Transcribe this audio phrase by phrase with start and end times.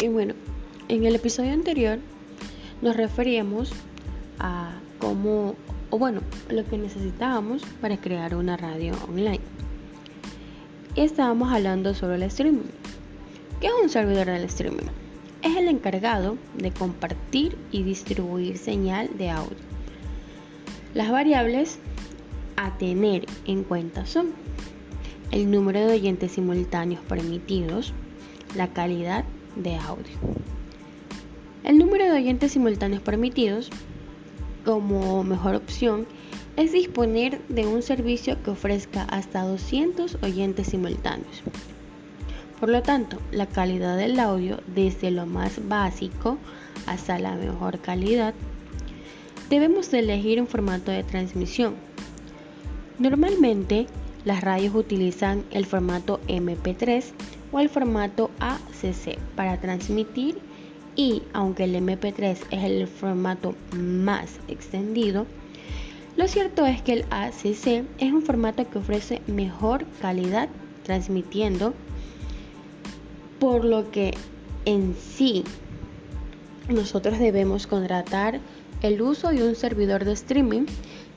[0.00, 0.34] Y bueno,
[0.88, 1.98] en el episodio anterior
[2.82, 3.72] nos referíamos
[4.38, 5.56] a cómo,
[5.90, 9.40] o bueno, lo que necesitábamos para crear una radio online.
[10.94, 12.70] Y estábamos hablando sobre el streaming.
[13.60, 14.86] ¿Qué es un servidor del streaming?
[15.42, 19.56] Es el encargado de compartir y distribuir señal de audio.
[20.94, 21.80] Las variables
[22.54, 24.28] a tener en cuenta son
[25.32, 27.92] el número de oyentes simultáneos permitidos,
[28.54, 29.24] la calidad
[29.58, 30.16] de audio.
[31.64, 33.70] El número de oyentes simultáneos permitidos,
[34.64, 36.06] como mejor opción,
[36.56, 41.42] es disponer de un servicio que ofrezca hasta 200 oyentes simultáneos.
[42.58, 46.38] Por lo tanto, la calidad del audio, desde lo más básico
[46.86, 48.34] hasta la mejor calidad,
[49.50, 51.74] debemos elegir un formato de transmisión.
[52.98, 53.86] Normalmente,
[54.24, 57.04] las radios utilizan el formato MP3
[57.52, 60.38] o el formato ACC para transmitir
[60.96, 65.26] y aunque el MP3 es el formato más extendido,
[66.16, 70.48] lo cierto es que el ACC es un formato que ofrece mejor calidad
[70.82, 71.74] transmitiendo,
[73.38, 74.14] por lo que
[74.64, 75.44] en sí
[76.68, 78.40] nosotros debemos contratar
[78.82, 80.66] el uso de un servidor de streaming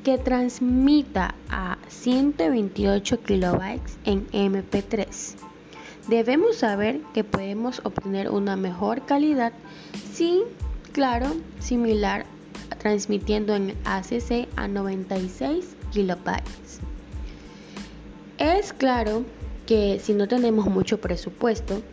[0.03, 5.50] que transmita a 128 kilobytes en MP3.
[6.07, 9.53] Debemos saber que podemos obtener una mejor calidad
[10.11, 10.41] sin,
[10.91, 11.27] claro,
[11.59, 12.25] similar
[12.79, 16.79] transmitiendo en ACC a 96 kilobytes.
[18.39, 19.23] Es claro
[19.67, 21.83] que si no tenemos mucho presupuesto,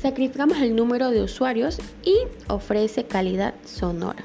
[0.00, 2.16] sacrificamos el número de usuarios y
[2.48, 4.24] ofrece calidad sonora.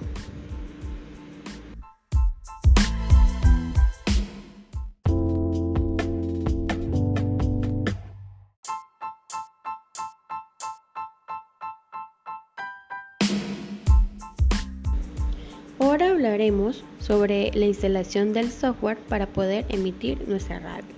[16.17, 20.95] Hablaremos sobre la instalación del software para poder emitir nuestra radio.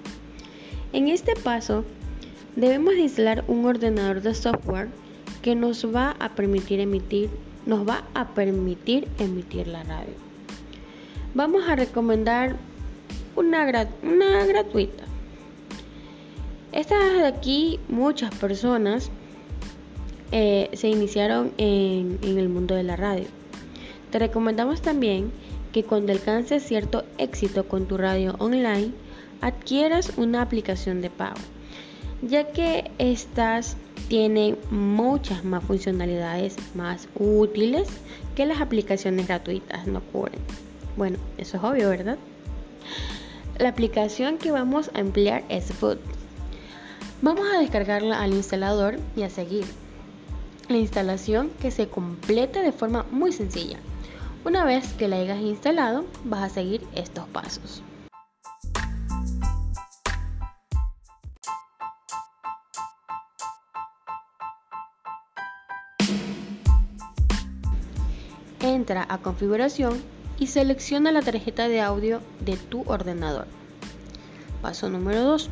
[0.93, 1.83] En este paso
[2.55, 4.87] debemos instalar un ordenador de software
[5.41, 7.29] que nos va a permitir emitir,
[7.65, 10.13] nos va a permitir emitir la radio.
[11.33, 12.55] Vamos a recomendar
[13.35, 15.03] una, gratuita.
[16.71, 19.11] Esta de aquí, muchas personas
[20.31, 23.38] eh, se iniciaron en el mundo de la radio
[24.11, 25.31] te recomendamos también
[25.71, 28.91] que cuando alcances cierto éxito con tu radio online,
[29.41, 31.39] adquieras una aplicación de pago,
[32.21, 33.77] ya que estas
[34.07, 37.87] tienen muchas más funcionalidades más útiles
[38.35, 40.39] que las aplicaciones gratuitas no cubren.
[40.97, 42.17] Bueno, eso es obvio, ¿verdad?
[43.59, 45.97] La aplicación que vamos a emplear es Food.
[47.21, 49.65] Vamos a descargarla al instalador y a seguir.
[50.69, 53.77] La instalación que se completa de forma muy sencilla.
[54.45, 57.83] Una vez que la hayas instalado, vas a seguir estos pasos.
[68.61, 70.01] Entra a configuración
[70.39, 73.45] y selecciona la tarjeta de audio de tu ordenador.
[74.61, 75.49] Paso número 2.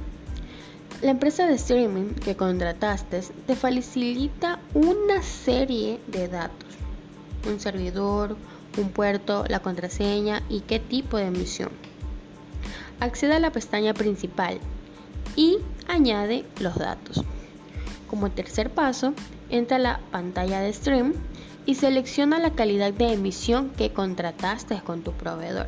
[1.01, 6.69] La empresa de streaming que contrataste te facilita una serie de datos.
[7.45, 8.37] Un servidor,
[8.77, 11.69] un puerto, la contraseña y qué tipo de emisión.
[12.99, 14.59] Accede a la pestaña principal
[15.35, 15.57] y
[15.87, 17.23] añade los datos.
[18.09, 19.13] Como tercer paso,
[19.49, 21.13] entra a la pantalla de stream
[21.65, 25.67] y selecciona la calidad de emisión que contrataste con tu proveedor.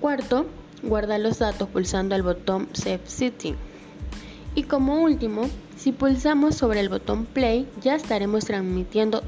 [0.00, 0.46] Cuarto,
[0.82, 3.56] guarda los datos pulsando el botón Save Setting.
[4.54, 5.42] Y como último,
[5.76, 9.22] si pulsamos sobre el botón Play, ya estaremos transmitiendo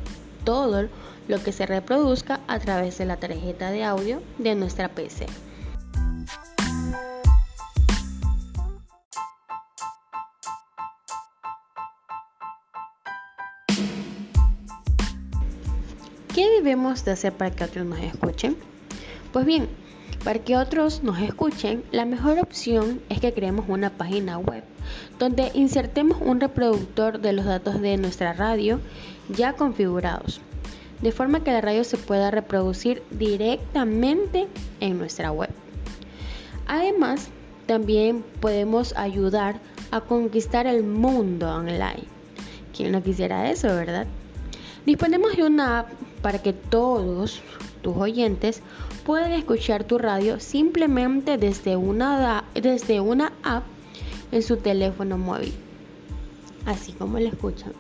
[0.45, 0.89] todo
[1.29, 5.27] lo que se reproduzca a través de la tarjeta de audio de nuestra PC.
[16.35, 18.57] ¿Qué debemos de hacer para que otros nos escuchen?
[19.33, 19.69] Pues bien,
[20.25, 24.65] para que otros nos escuchen, la mejor opción es que creemos una página web
[25.19, 28.81] donde insertemos un reproductor de los datos de nuestra radio
[29.29, 30.41] ya configurados
[31.03, 34.49] de forma que la radio se pueda reproducir directamente
[34.81, 35.51] en nuestra web.
[36.67, 37.29] Además,
[37.67, 39.61] también podemos ayudar
[39.91, 42.05] a conquistar el mundo online.
[42.77, 44.07] ¿Quién no quisiera eso, verdad?
[44.87, 45.89] Disponemos de una app
[46.23, 47.43] para que todos
[47.83, 48.63] tus oyentes
[49.05, 53.65] puedan escuchar tu radio simplemente desde una, desde una app
[54.33, 55.53] en su teléfono móvil,
[56.65, 57.73] así como lo escuchan.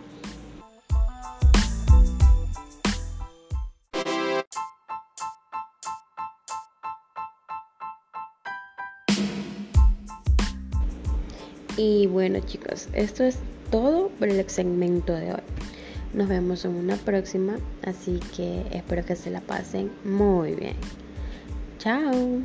[11.76, 13.38] Y bueno chicos, esto es
[13.70, 15.59] todo por el segmento de hoy.
[16.12, 20.76] Nos vemos en una próxima, así que espero que se la pasen muy bien.
[21.78, 22.42] Chao.